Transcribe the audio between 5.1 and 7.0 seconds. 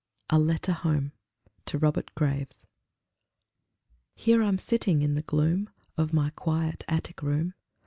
the gloom Of my quiet